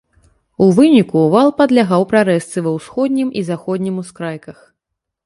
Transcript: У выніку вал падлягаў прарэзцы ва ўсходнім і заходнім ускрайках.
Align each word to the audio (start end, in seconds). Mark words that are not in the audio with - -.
У 0.67 0.67
выніку 0.77 1.19
вал 1.35 1.51
падлягаў 1.59 2.05
прарэзцы 2.13 2.57
ва 2.69 2.73
ўсходнім 2.79 3.29
і 3.43 3.45
заходнім 3.51 3.95
ускрайках. 4.05 4.57